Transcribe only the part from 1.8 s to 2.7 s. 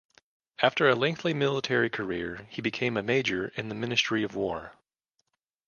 career he